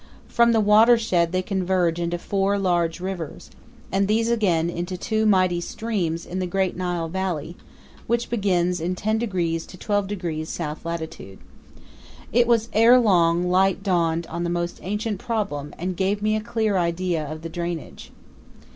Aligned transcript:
From 0.27 0.51
the 0.51 0.59
watershed 0.59 1.31
they 1.31 1.43
converge 1.43 1.99
into 1.99 2.17
four 2.17 2.57
large 2.57 2.99
rivers, 2.99 3.51
and 3.91 4.07
these 4.07 4.31
again 4.31 4.67
into 4.67 4.97
two 4.97 5.27
mighty 5.27 5.61
streams 5.61 6.25
in 6.25 6.39
the 6.39 6.47
great 6.47 6.75
Nile 6.75 7.07
valley, 7.07 7.55
which 8.07 8.31
begins 8.31 8.81
in 8.81 8.95
ten 8.95 9.19
degrees 9.19 9.63
to 9.67 9.77
twelve 9.77 10.07
degrees 10.07 10.49
south 10.49 10.85
latitude. 10.87 11.37
It 12.33 12.47
was 12.47 12.69
long 12.73 13.43
ere 13.43 13.47
light 13.47 13.83
dawned 13.83 14.25
on 14.25 14.43
the 14.43 14.73
ancient 14.81 15.19
problem 15.19 15.71
and 15.77 15.95
gave 15.95 16.23
me 16.23 16.35
a 16.35 16.41
clear 16.41 16.79
idea 16.79 17.23
of 17.23 17.43
the 17.43 17.49
drainage. 17.49 18.11